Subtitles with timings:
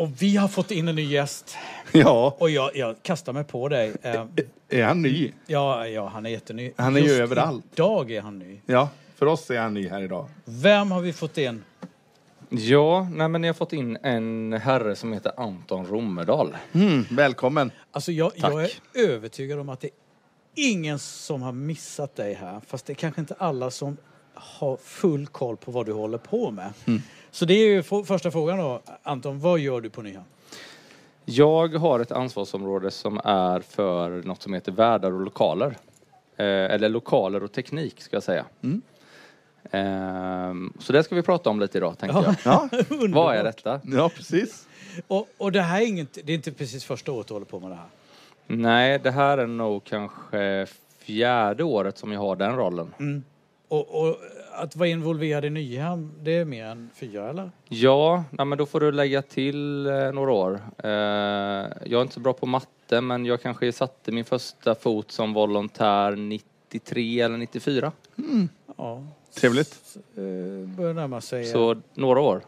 [0.00, 1.56] Och vi har fått in en ny gäst.
[1.92, 3.92] Ja, Och jag, jag kastar mig på dig.
[4.02, 4.24] Eh,
[4.68, 5.32] är han ny?
[5.46, 6.72] Ja, ja, han är jätteny.
[6.76, 7.64] Han är ju Just överallt.
[7.72, 8.60] idag är han ny.
[8.66, 10.28] Ja, för oss är han ny här idag.
[10.44, 11.64] Vem har vi fått in?
[12.48, 16.56] Ja, nej men ni har fått in en herre som heter Anton Romerdal.
[16.72, 17.70] Mm, välkommen.
[17.92, 18.52] Alltså jag, Tack.
[18.52, 19.92] jag är övertygad om att det är
[20.70, 22.60] ingen som har missat dig här.
[22.66, 23.96] Fast det är kanske inte alla som
[24.34, 26.72] har full koll på vad du håller på med.
[27.30, 28.82] Så det är ju första frågan då.
[29.02, 30.26] Anton, vad gör du på Nyhamn?
[31.24, 35.76] Jag har ett ansvarsområde som är för något som heter värdar och lokaler.
[36.36, 38.44] Eh, eller lokaler och teknik ska jag säga.
[38.62, 38.82] Mm.
[39.70, 42.54] Ehm, så det ska vi prata om lite idag tänkte jag.
[42.54, 42.68] Ja,
[43.08, 43.80] Vad är detta?
[43.84, 44.68] ja precis.
[45.06, 47.60] Och, och det här är inget, det är inte precis första året du håller på
[47.60, 47.86] med det här.
[48.46, 50.66] Nej, det här är nog kanske
[50.98, 52.94] fjärde året som jag har den rollen.
[53.70, 54.16] Och, och
[54.52, 57.50] att vara involverad i Nyhamn, det är mer än fyra eller?
[57.68, 60.60] Ja, nej, men då får du lägga till eh, några år.
[60.78, 60.90] Eh,
[61.84, 65.32] jag är inte så bra på matte, men jag kanske satte min första fot som
[65.32, 67.92] volontär 93 eller 94.
[68.76, 69.02] Ja.
[69.34, 69.96] Trevligt.
[70.16, 70.22] Eh,
[70.76, 72.42] börjar närma sig eh, Så några år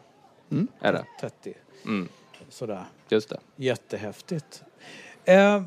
[0.80, 1.04] är det.
[1.20, 1.54] 30.
[1.84, 2.08] Mm,
[2.48, 2.84] Sådär.
[3.08, 3.38] just det.
[3.56, 4.62] Jättehäftigt.
[5.24, 5.62] Eh,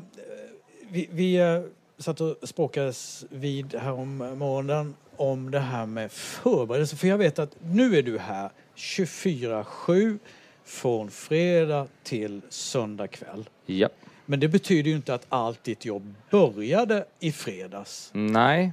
[0.88, 1.60] vi vi eh,
[1.98, 6.96] satt och språkades vid här om morgonen om det här med förberedelse.
[6.96, 10.18] För jag vet att nu är du här 24-7
[10.64, 13.48] från fredag till söndag kväll.
[13.66, 13.88] Ja.
[14.26, 18.10] Men det betyder ju inte att allt ditt jobb började i fredags.
[18.12, 18.72] Nej.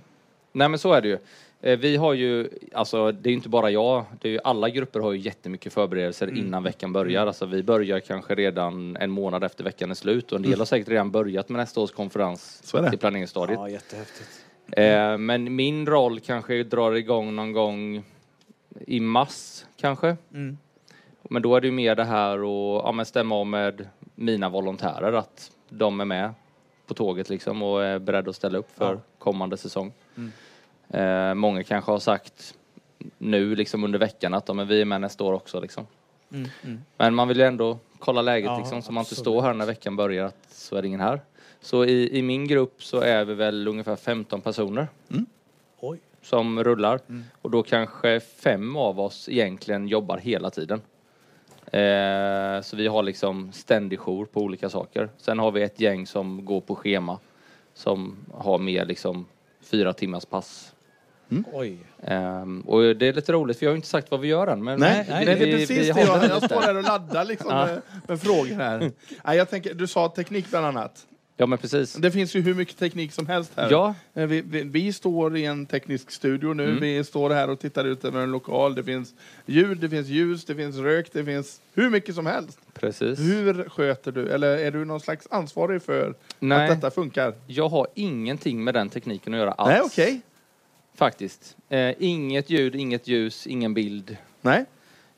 [0.52, 1.18] Nej, men så är det ju.
[1.64, 4.69] Eh, Vi har ju, alltså det är ju inte bara jag, det är ju alla
[4.69, 7.28] grupper har ju jättemycket förberedelser innan veckan börjar.
[7.28, 10.66] Alltså vi börjar kanske redan en månad efter veckan är slut och en del har
[10.66, 13.59] säkert redan börjat med nästa års konferens i planeringsstadiet.
[13.59, 14.30] Ja, jättehäftigt.
[14.72, 18.03] Eh, men min roll kanske drar igång någon gång
[18.88, 20.17] i mars kanske.
[20.34, 20.58] Mm.
[21.30, 24.50] Men då är det ju mer det här och ja, men stämma av med mina
[24.50, 26.34] volontärer att de är med
[26.88, 29.00] på tåget liksom och är beredda att ställa upp för Ja.
[29.19, 29.91] kommande säsong.
[30.17, 30.31] Mm.
[30.89, 32.56] Eh, många kanske har sagt
[33.18, 35.88] nu liksom under veckan att ja, men vi är med nästa år också liksom.
[36.31, 36.81] Mm, mm.
[36.97, 39.66] Men man vill ju ändå kolla läget Ja, liksom så man inte står här när
[39.66, 41.22] veckan börjar att så är det ingen här.
[41.62, 44.88] Så i, i min grupp så är vi väl ungefär 15 personer
[45.80, 46.00] Oj.
[46.22, 47.00] som rullar.
[47.09, 47.24] Mm.
[47.41, 50.81] Och då kanske fem av oss egentligen jobbar hela tiden.
[51.66, 55.09] Eh, så vi har liksom ständig jour på olika saker.
[55.18, 57.19] Sen har vi ett gäng som går på schema.
[57.74, 59.25] Som har mer liksom
[59.63, 60.69] fyra timmars pass.
[61.53, 61.78] Oj.
[62.03, 64.63] Ehm, och det är lite roligt för jag har inte sagt vad vi gör än.
[64.63, 66.01] Men Nej, nej, det vi- är precis vi det.
[66.01, 68.91] Jag, det jag står här och laddar liksom med, med frågor här.
[69.25, 71.07] Nej, jag tänker, du sa teknik bland annat.
[71.38, 71.94] Ja men precis.
[71.94, 73.72] Det finns ju hur mycket teknik som helst här.
[73.72, 76.64] Ja, Eh, Vi, vi, vi står i en teknisk studio nu.
[76.70, 76.80] Mm.
[76.80, 78.76] Vi står här och tittar ut över en lokal.
[78.76, 79.14] Det finns
[79.46, 82.60] ljud, det finns ljus, det finns rök, det finns hur mycket som helst.
[82.74, 83.20] precis.
[83.20, 86.70] Hur sköter du, eller är du någon slags ansvarig för Nej.
[86.70, 87.34] att detta funkar?
[87.48, 89.70] Jag har ingenting med den tekniken att göra alls.
[89.70, 90.22] Nej, okej.
[90.96, 91.58] Faktiskt.
[91.70, 94.18] Eh, inget ljud, inget ljus, ingen bild.
[94.42, 94.66] Nej.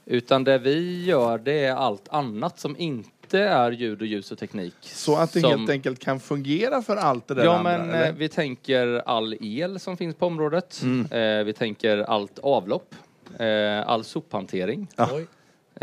[0.05, 4.37] Utan det vi gör det är allt annat som inte är ljud och ljus och
[4.37, 4.73] teknik.
[4.81, 7.77] Så att det som, helt enkelt kan fungera för allt det där Ja andra?
[7.77, 8.07] men eller?
[8.07, 10.81] eh, vi tänker all el som finns på området.
[10.83, 11.39] Mm.
[11.39, 12.95] Eh, vi tänker allt avlopp.
[13.39, 14.87] Eh, all sophantering.
[14.97, 15.27] Oj.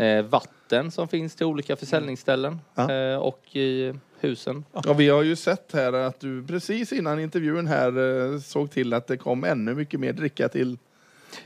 [0.05, 2.59] Eh, vatten som finns till olika försäljningsställen.
[2.75, 2.91] Ja.
[2.91, 4.65] Eh, och i husen.
[4.83, 8.93] Ja, vi har ju sett här att du precis innan intervjun här eh, såg till
[8.93, 10.77] att det kom ännu mycket mer dricka till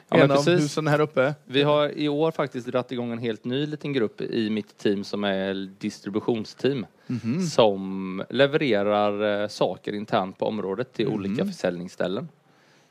[0.09, 0.64] Ja, en men av precis.
[0.64, 1.36] husen här uppe.
[1.46, 5.03] Vi har i år faktiskt dragit igång en helt ny liten grupp i mitt team
[5.03, 6.86] som är distributionsteam.
[7.08, 7.42] Mhm.
[7.42, 12.28] Som levererar eh, saker internt på området till olika försäljningsställen.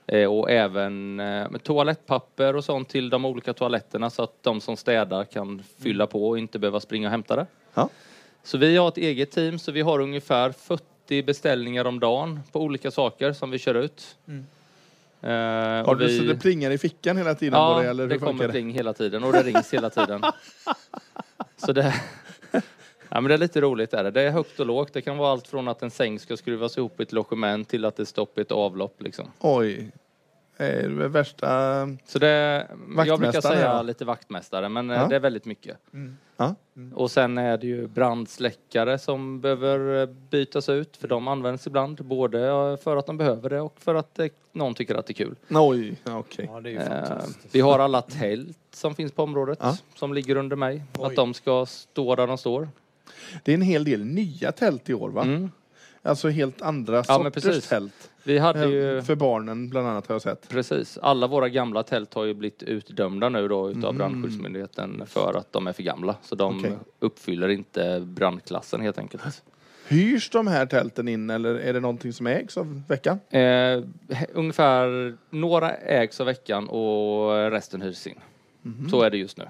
[0.06, 4.60] Eh, och även eh, med toalettpapper och sånt till de olika toaletterna så att de
[4.60, 7.46] som städar kan fylla på och inte behöva springa och hämta det.
[7.74, 7.88] Ja.
[8.42, 12.60] Så vi har ett eget team så vi har ungefär 40 beställningar om dagen på
[12.60, 14.16] olika saker som vi kör ut.
[14.28, 14.46] Mm.
[15.26, 16.18] Eh, Har du vi...
[16.18, 17.58] så det plingar i fickan hela tiden?
[17.58, 20.22] Ja, det, eller det kommer pling hela tiden och det rings hela tiden.
[21.56, 21.94] Så det...
[23.08, 23.94] Ja, men det är lite roligt.
[23.94, 24.10] Är det.
[24.10, 24.92] det är högt och lågt.
[24.92, 27.84] Det kan vara allt från att en säng ska skruvas ihop i ett logement till
[27.84, 29.02] att det är stopp i ett avlopp.
[29.02, 29.30] Liksom.
[29.40, 29.90] Oj.
[30.58, 31.48] Är värsta...
[32.04, 32.66] Så det,
[33.06, 33.82] jag brukar säga ja.
[33.82, 35.06] lite vaktmästare, men eh, Ja.
[35.08, 35.76] det är väldigt mycket.
[35.92, 36.16] Mm.
[36.36, 36.54] Ja.
[36.94, 42.04] Och sen är det ju brandsläckare som behöver eh, bytas ut, för de används ibland.
[42.04, 42.38] Både
[42.82, 45.34] för att de behöver det och för att eh, någon tycker att det är kul.
[45.50, 46.50] Oj, okej.
[46.52, 47.22] Ja, det är ju Eh,
[47.52, 49.76] vi har alla tält som finns på området, Ja.
[49.94, 50.82] som ligger under mig.
[50.98, 51.06] Oj.
[51.06, 52.68] Att de ska stå där de står.
[53.42, 55.22] Det är en hel del nya tält i år va?
[55.22, 55.50] Mm.
[56.06, 57.68] Alltså helt andra Ja, men sorters precis.
[57.68, 58.10] tält.
[58.24, 59.02] Vi hade Eh, ju...
[59.02, 60.48] För barnen bland annat har jag sett.
[60.48, 60.98] Precis.
[61.02, 63.96] Alla våra gamla tält har ju blivit utdömda nu då utav Mm.
[63.98, 66.16] Brandskyddsmyndigheten för att de är för gamla.
[66.22, 66.72] Så de Okej.
[66.98, 69.42] uppfyller inte brandklassen helt enkelt.
[69.88, 73.18] Hyrs de här tälten in eller är det någonting som ägs av veckan?
[73.30, 73.82] Eh,
[74.34, 78.18] ungefär några ägs av veckan och resten hyrs in.
[78.62, 78.88] Mhm.
[78.90, 79.44] Så är det just nu.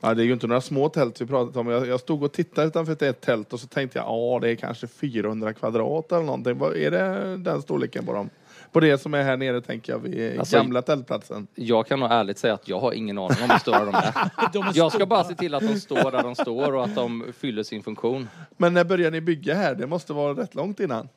[0.00, 1.66] Ja, det är ju inte några små tält vi pratat om.
[1.68, 4.54] Jag, jag stod och tittade utanför ett tält och så tänkte jag ja, det är
[4.54, 6.58] kanske 400 kvadrat eller någonting.
[6.58, 8.30] Vad- Är det den storleken på dem?
[8.72, 11.46] På det som är här nere tänker jag vid Alltså- gamla tältplatsen.
[11.54, 14.12] Jag kan nog ärligt säga att jag har ingen aning om hur stora de är.
[14.52, 16.94] De är Jag ska bara se till att de står där de står och att
[16.94, 18.28] de fyller sin funktion.
[18.56, 19.74] Men när börjar ni bygga här?
[19.74, 21.08] Det måste vara rätt långt innan.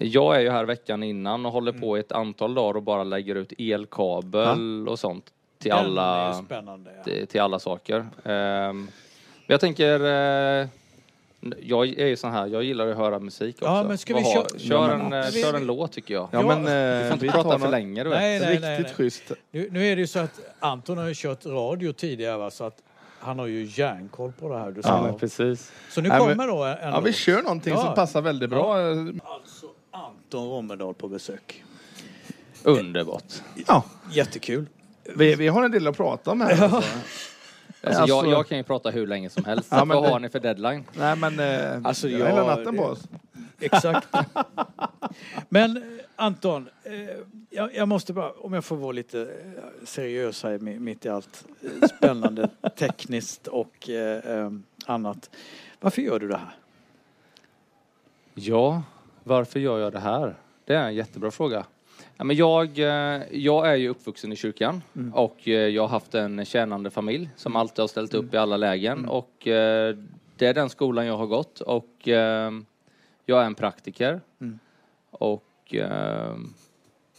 [0.00, 3.04] Jag är ju här veckan innan och håller på i ett antal dagar och bara
[3.04, 5.24] lägger ut elkabel och sånt
[5.58, 6.42] till Den alla.
[6.96, 7.04] Ja.
[7.04, 8.06] till, till alla saker.
[8.22, 8.88] Men
[9.46, 10.68] jag tänker, eh,
[11.60, 13.64] jag är ju sån här, jag gillar att höra musik också.
[13.64, 16.28] Ja, men ska vi kö- kör, Ja, en, eh, vi- kör en låt tycker jag.
[16.32, 18.18] Ja, Ja, men Du eh, får inte vi prata för något länge du vet.
[18.18, 18.92] Nej, nej, riktigt nej, nej.
[18.94, 19.32] schysst.
[19.50, 22.64] Nu, nu är det ju så att Anton har ju kört radio tidigare va, så
[22.64, 22.78] att
[23.20, 25.16] han har ju järnkoll på det här du sa.
[25.20, 25.72] precis.
[25.90, 27.80] Så nu Nej, men- kommer då en Ja, vi kör någonting Ja.
[27.84, 28.74] som passar väldigt bra.
[28.76, 31.64] Alltså Anton Rommedal på besök.
[32.62, 33.32] Underbart.
[33.66, 34.66] Ja, Jättekul.
[35.16, 36.50] Vi, vi har en del att prata om här.
[36.50, 36.76] Alltså.
[37.82, 39.68] Alltså, Alltså- jag, jag kan ju prata hur länge som helst.
[39.70, 40.84] Ja, men Vad det- har ni för deadline?
[40.92, 43.02] Nej, men eh, Alltså, vi har hela jag- natten på oss.
[43.60, 44.08] Exakt.
[45.48, 45.82] Men eh,
[46.16, 46.92] Anton, eh,
[47.50, 51.08] jag, jag måste bara, om jag får vara lite eh, seriös här mi- mitt i
[51.08, 51.44] allt
[51.82, 54.50] eh, spännande tekniskt och eh, eh,
[54.86, 55.30] annat.
[55.80, 56.54] Varför gör du det här?
[58.34, 58.82] Ja,
[59.24, 60.34] varför gör jag det här?
[60.64, 61.64] Det är en jättebra fråga.
[62.20, 64.82] Ja, men jag, eh, jag är ju uppvuxen i kyrkan
[65.14, 68.56] och eh, jag har haft en tjänande familj som alltid har ställt upp i alla
[68.56, 69.96] lägen och eh,
[70.36, 72.52] det är den skolan jag har gått och eh,
[73.26, 74.58] jag är en praktiker Mm.
[75.10, 76.36] och eh,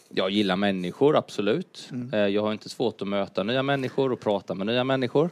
[0.10, 1.90] jag gillar människor, absolut.
[1.92, 2.34] Mm.
[2.34, 5.30] Jag har inte svårt att möta nya människor och prata med nya människor.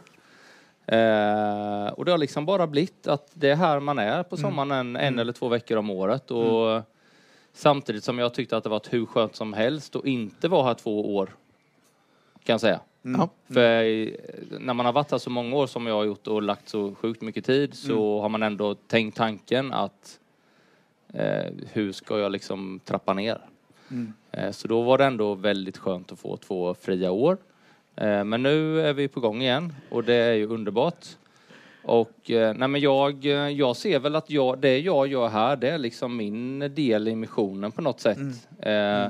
[1.96, 4.96] Och det har liksom bara blivit att det är här man är på sommaren en,
[4.96, 6.32] en eller två veckor om året.
[6.32, 6.82] Och
[7.58, 10.74] Samtidigt som jag tyckte att det var hur skönt som helst att inte vara här
[10.74, 11.26] två år.
[12.44, 12.80] Kan jag säga.
[13.02, 13.30] Ja.
[13.54, 13.84] För
[14.60, 16.96] när man har varit här så många år som jag har gjort och lagt så
[16.96, 20.20] sjukt mycket tid så har man ändå tänkt tanken att
[21.14, 23.42] eh, hur ska jag liksom trappa ner?
[23.92, 24.14] Mm.
[24.32, 27.38] Eh, Så då var det ändå väldigt skönt att få två fria år.
[27.96, 31.06] Eh, Men nu är vi på gång igen och det är ju underbart.
[31.88, 35.56] Och eh, nej men jag, eh, jag ser väl att jag, det jag gör här,
[35.56, 38.18] det är liksom min del i missionen på något sätt.
[38.60, 39.08] Eh,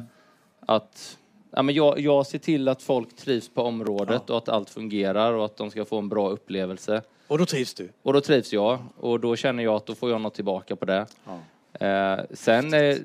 [0.59, 1.17] Att
[1.51, 5.33] ja, men jag, jag ser till att folk trivs på området och att allt fungerar
[5.33, 7.01] och att de ska få en bra upplevelse.
[7.27, 7.89] Och då trivs du?
[8.01, 10.85] Och då trivs jag och då känner jag att då får jag något tillbaka på
[10.85, 11.05] det.
[11.25, 11.87] Ja.
[11.87, 12.97] Eh, sen eh,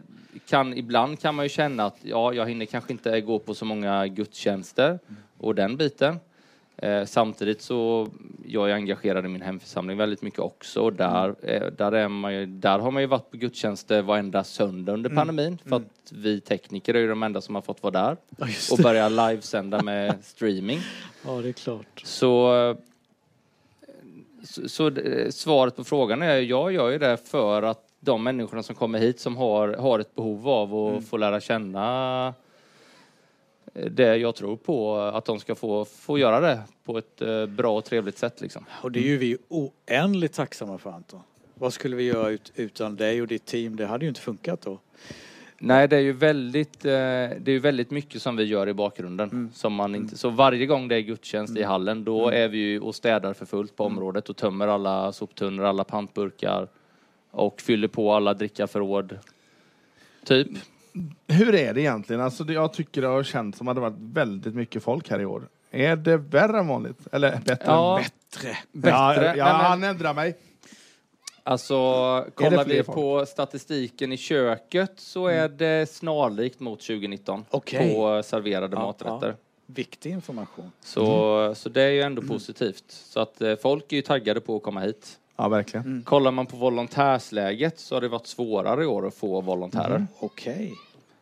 [0.48, 3.64] kan ibland kan man ju känna att ja, jag hinner kanske inte gå på så
[3.64, 4.98] många gudstjänster
[5.38, 6.20] och den biten.
[6.76, 8.08] Eh, samtidigt så
[8.46, 10.80] jag är engagerad i min hemförsamling väldigt mycket också.
[10.80, 14.44] Och där, eh, där, är man ju, där har man ju varit på gudstjänster varenda
[14.44, 15.58] söndag under pandemin.
[15.66, 18.16] För att vi tekniker är ju de enda som har fått vara där.
[18.36, 20.80] Ja, och börja livesända med streaming.
[21.26, 22.02] Ja, det är klart.
[22.04, 22.76] Så,
[24.44, 28.62] så, så eh, svaret på frågan är jag gör ju det för att de människorna
[28.62, 32.34] som kommer hit som har, har ett behov av att få lära känna
[33.72, 37.76] det jag tror på, att de ska få, få göra det på ett eh, bra
[37.76, 38.64] och trevligt sätt liksom.
[38.70, 41.20] Och det är ju vi oändligt tacksamma för Anton.
[41.54, 43.76] Vad skulle vi göra ut, utan dig och ditt team?
[43.76, 44.78] Det hade ju inte funkat då.
[45.58, 48.74] Nej, det är ju väldigt, eh, det är ju väldigt mycket som vi gör i
[48.74, 49.50] bakgrunden.
[49.54, 52.80] Som man inte, så varje gång det är gudstjänst i hallen, då är vi ju
[52.80, 56.68] och städar för fullt på området och tömmer alla soptunnor, alla pantburkar
[57.30, 59.18] och fyller på alla drickaförråd.
[60.24, 60.48] Typ.
[61.28, 62.22] Hur är det egentligen?
[62.22, 65.24] Alltså, jag tycker det har känts som att det varit väldigt mycket folk här i
[65.26, 65.48] år.
[65.70, 66.98] Är det värre än vanligt?
[67.12, 67.64] Eller bättre?
[67.66, 68.00] Ja,
[68.32, 68.56] Bättre.
[68.72, 68.90] bättre.
[68.90, 70.36] Ja, Nej, ja, men- han ändrar mig.
[71.44, 71.74] Alltså,
[72.34, 72.96] kollar vi folk?
[72.96, 77.94] på statistiken i köket så är det snarlikt mot 2019 Okej.
[77.94, 79.36] på serverade Ja, maträtter.
[79.66, 80.72] Viktig information.
[80.80, 82.84] Så, så det är ju ändå positivt.
[82.88, 85.18] Så att eh, folk är ju taggade på att komma hit.
[85.42, 86.02] Ja, verkligen.
[86.02, 90.06] Kollar man på volontärsläget så har det varit svårare i år att få volontärer.
[90.18, 90.74] Okej.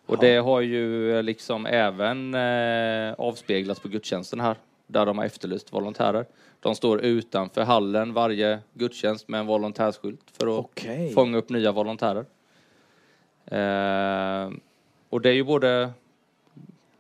[0.07, 5.25] Och det har ju eh, liksom även eh, avspeglats på gudstjänsten här, där de har
[5.25, 6.27] efterlyst volontärer.
[6.61, 11.12] De står utanför hallen varje gudstjänst med en volontärskylt för att Okej.
[11.12, 12.25] fånga upp nya volontärer.
[13.47, 14.50] Eh,
[15.11, 15.93] och det är ju både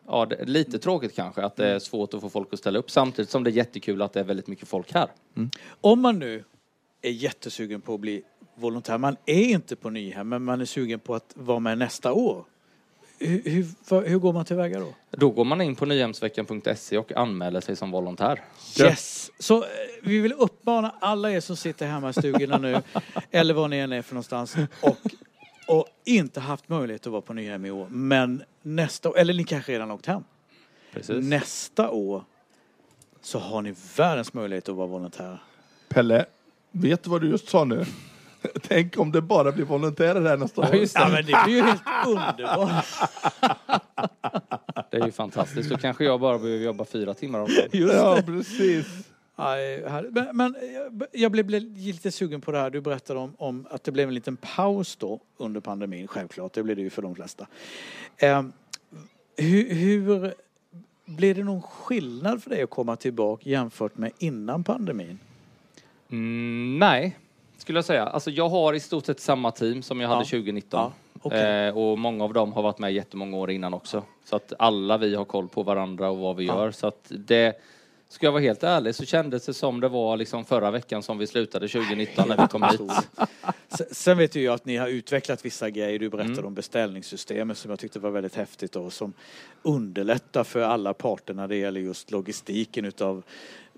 [0.06, 2.78] Ja, det är lite tråkigt kanske att det är svårt att få folk att ställa
[2.78, 5.08] upp samtidigt som det är jättekul att det är väldigt mycket folk här.
[5.80, 6.44] Om man nu
[7.02, 8.22] är jättesugen på att bli
[8.54, 8.98] volontär.
[8.98, 12.44] Man är inte på Nyhem men man är sugen på att vara med nästa år.
[13.18, 14.94] Hur, hur, hur går man tillväga då?
[15.10, 18.44] Då går man in på nyhemsveckan.se och anmäler sig som volontär.
[18.80, 19.30] Yes!
[19.38, 19.68] Så eh,
[20.02, 22.82] vi vill uppmana alla er som sitter hemma i stugorna nu,
[23.30, 24.96] eller var ni än är för någonstans, och,
[25.66, 29.44] och inte haft möjlighet att vara på Nyhem i år, men nästa år, eller ni
[29.44, 30.24] kanske redan åkt hem.
[30.92, 31.24] Precis.
[31.24, 32.24] Nästa år
[33.20, 35.42] så har ni världens möjlighet att vara volontär.
[35.88, 36.26] Pelle,
[36.70, 37.84] vet du vad du just sa nu?
[38.68, 40.68] Tänk om det bara blir volontärer här nästa år.
[40.94, 42.84] Ja, men det blir ju helt underbart.
[44.90, 45.70] Det är ju fantastiskt.
[45.70, 47.68] Då kanske jag bara behöver jobba fyra timmar om dagen.
[47.72, 48.22] Just Ja, det.
[48.22, 48.86] precis.
[49.36, 49.84] Aj.
[50.10, 50.56] Men, men
[51.12, 52.70] jag- blev, blev lite sugen på det här.
[52.70, 56.06] Du berättade om, om att det blev en liten paus då under pandemin.
[56.08, 57.46] Självklart, det blir det ju för de flesta.
[58.16, 58.42] Eh,
[59.36, 60.34] hur, hur
[61.06, 65.18] blir det någon skillnad för dig att komma tillbaka jämfört med innan pandemin?
[66.10, 67.18] Mm, nej,
[67.58, 68.06] skulle jag säga.
[68.06, 70.24] Alltså jag har i stort sett samma team som jag hade Ja.
[70.24, 70.80] 2019.
[70.80, 71.66] Ja, okej.
[71.68, 74.02] eh, och många av dem har varit med jättemånga år innan också.
[74.24, 76.70] Så att alla vi har koll på varandra och vad vi gör.
[76.70, 77.56] Så att det,
[78.08, 81.18] ska jag vara helt ärlig så kändes det som det var liksom förra veckan som
[81.18, 82.80] vi slutade 2019 när vi kom hit.
[83.68, 85.98] Sen- Sen vet ju jag att ni har utvecklat vissa grejer.
[85.98, 86.46] Du berättade Mm.
[86.46, 89.12] om beställningssystemet som jag tyckte var väldigt häftigt och som
[89.62, 93.22] underlättar för alla parter när det gäller just logistiken utav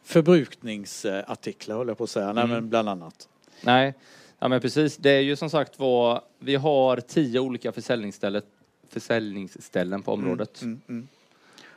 [0.03, 2.33] förbrukningsartiklar höll jag på att säga.
[2.33, 2.57] Nej, Mm.
[2.57, 3.29] men bland annat.
[3.63, 3.95] Nej,
[4.39, 4.97] ja men precis.
[4.97, 8.43] Det är ju som sagt var, vi har tio olika försäljningsställen,
[8.89, 10.63] försäljningsställen på området.
[10.63, 11.09] Mm, mm.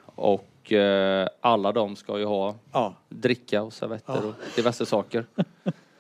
[0.06, 4.20] Och eh, alla de ska ju ha Ja, dricka och servetter Ja.
[4.28, 5.26] och diverse saker.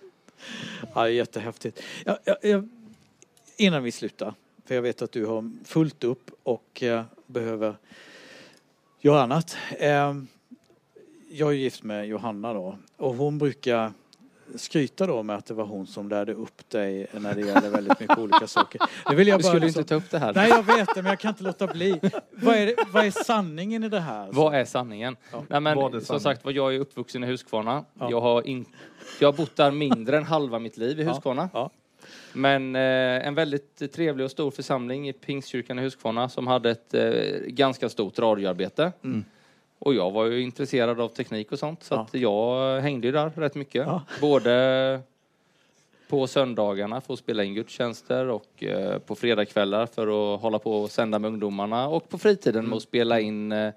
[0.93, 1.81] ja, jättehäftigt.
[2.05, 2.63] Ja, ja, ja,
[3.57, 4.33] innan vi slutar,
[4.65, 7.75] för jag vet att du har fullt upp och eh, behöver
[9.01, 9.57] göra annat.
[9.79, 10.13] Eh,
[11.37, 13.91] jag är gift med Johanna då och hon brukar
[14.55, 17.99] skryta då med att det var hon som lärde upp dig när det gäller väldigt
[17.99, 18.81] mycket olika saker.
[19.09, 20.33] Nu vill jag Du bara skulle liksom- inte ta upp det här.
[20.33, 21.99] Nej, jag vet det, men jag kan inte låta bli.
[22.31, 24.29] Vad är, det, vad är sanningen i det här?
[24.31, 25.15] Vad är sanningen?
[25.31, 25.43] Ja.
[25.49, 26.21] Nej, men, Vad är som sanning?
[26.21, 27.85] sagt var, jag är uppvuxen i Huskvarna.
[27.99, 28.07] Ja.
[28.11, 28.65] Jag, har in,
[29.19, 31.09] jag har bott där mindre än halva mitt liv i Ja.
[31.09, 31.49] Huskvarna.
[31.53, 31.69] Ja.
[32.33, 36.93] Men eh, en väldigt trevlig och stor församling i Pingstkyrkan i Huskvarna som hade ett
[36.93, 37.03] eh,
[37.47, 38.91] ganska stort radioarbete.
[39.03, 39.25] Mm.
[39.79, 41.99] Och jag var ju intresserad av teknik och sånt så Ja.
[42.01, 43.87] att jag hängde ju där rätt mycket.
[43.87, 44.01] Ja.
[44.21, 45.01] Både
[46.09, 50.81] på söndagarna för att spela in gudstjänster och eh, på fredagskvällar för att hålla på
[50.81, 52.69] och sända med ungdomarna och på fritiden Mm.
[52.69, 53.73] med att spela in eh,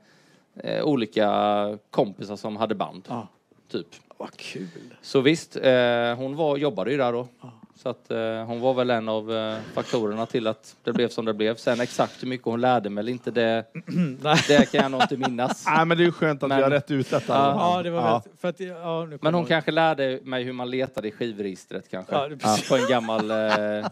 [0.54, 3.04] eh, olika kompisar som hade band.
[3.08, 3.26] Ja,
[3.70, 3.86] Typ.
[4.18, 4.68] Vad kul.
[5.02, 7.28] Så visst, eh, hon var, jobbade ju där då.
[7.42, 7.52] Ja.
[7.82, 11.24] Så att eh, hon var väl en av eh, faktorerna till att det blev som
[11.24, 11.56] det blev.
[11.56, 13.64] Sen exakt hur mycket hon lärde mig eller inte, det,
[14.48, 15.64] det kan jag nog inte minnas.
[15.76, 17.34] Nej, men det är ju skönt att Men- vi har rätt ut detta.
[17.34, 18.40] Ja, Ja, det var väldigt...
[18.40, 21.10] För att, ja, nu Men kommer hon jag- kanske lärde mig hur man letade i
[21.10, 22.14] skivregistret kanske.
[22.14, 22.68] Ja, det.
[22.68, 23.36] På en gammal, eh,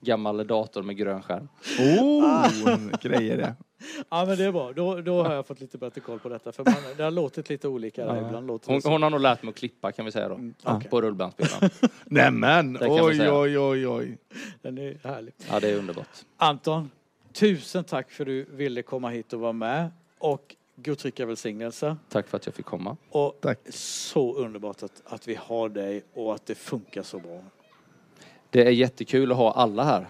[0.00, 1.48] gammal dator med grön skärm.
[1.78, 3.54] Oh, grejer det.
[4.10, 4.72] Ja, men det är bra.
[4.72, 6.52] Då, då har jag fått lite bättre koll på detta.
[6.52, 8.26] För man, det har låtit lite olika där.
[8.26, 10.34] Ibland låter Hon, hon har nog lärt mig att klippa kan vi säga då.
[10.34, 10.90] Mm, okej.
[10.90, 11.70] På rullbandspelaren.
[12.04, 13.40] Nämen, Det kan vi oj, säga.
[13.40, 14.18] oj, oj, oj.
[14.62, 15.34] Den är härlig.
[15.50, 16.08] Ja, det är underbart.
[16.36, 16.90] Anton,
[17.32, 19.90] tusen tack för att du ville komma hit och vara med.
[20.18, 21.96] Och Gud trycka välsignelse.
[22.08, 22.96] Tack för att jag fick komma.
[23.10, 23.58] Och Tack.
[23.70, 27.42] så underbart att, att vi har dig och att det funkar så bra.
[28.50, 30.06] Det är jättekul att ha alla här.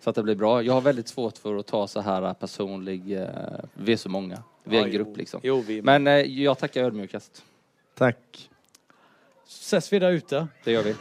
[0.00, 0.62] Så att det blir bra.
[0.62, 3.12] Jag har väldigt svårt för att ta så här personlig...
[3.20, 3.28] Eh,
[3.74, 4.42] vi är så många.
[4.64, 5.16] Vi är Ja, en grupp jo.
[5.16, 5.40] liksom.
[5.42, 7.42] Jo, vi Men eh, jag tackar ödmjukast.
[7.94, 8.50] Tack.
[9.48, 10.46] ses vi där ute.
[10.64, 10.94] Det gör vi.